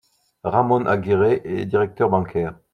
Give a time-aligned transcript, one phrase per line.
[0.43, 2.55] Ramón Aguirre est directeur bancaire.